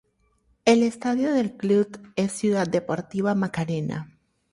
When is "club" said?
1.57-2.11